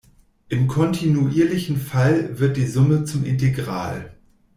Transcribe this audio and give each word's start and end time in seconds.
Im 0.49 0.67
kontinuierlichen 0.67 1.77
Fall 1.77 2.39
wird 2.39 2.57
die 2.57 2.65
Summe 2.65 3.03
zum 3.03 3.23
Integral. 3.23 4.17